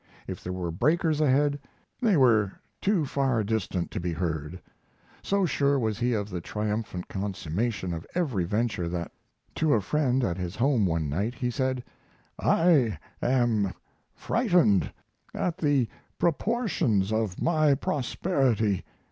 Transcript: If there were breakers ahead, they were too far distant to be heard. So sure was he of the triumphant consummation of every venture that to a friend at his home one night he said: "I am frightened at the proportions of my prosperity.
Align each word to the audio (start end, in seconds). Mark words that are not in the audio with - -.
If 0.25 0.43
there 0.43 0.51
were 0.51 0.71
breakers 0.71 1.21
ahead, 1.21 1.59
they 2.01 2.17
were 2.17 2.53
too 2.81 3.05
far 3.05 3.43
distant 3.43 3.91
to 3.91 3.99
be 3.99 4.13
heard. 4.13 4.59
So 5.21 5.45
sure 5.45 5.77
was 5.77 5.99
he 5.99 6.13
of 6.13 6.27
the 6.31 6.41
triumphant 6.41 7.07
consummation 7.07 7.93
of 7.93 8.07
every 8.15 8.43
venture 8.43 8.89
that 8.89 9.11
to 9.53 9.75
a 9.75 9.79
friend 9.81 10.23
at 10.23 10.39
his 10.39 10.55
home 10.55 10.87
one 10.87 11.07
night 11.07 11.35
he 11.35 11.51
said: 11.51 11.83
"I 12.39 12.97
am 13.21 13.75
frightened 14.15 14.91
at 15.35 15.59
the 15.59 15.87
proportions 16.17 17.11
of 17.13 17.39
my 17.39 17.75
prosperity. 17.75 18.83